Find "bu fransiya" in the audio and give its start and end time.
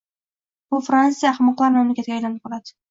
0.71-1.31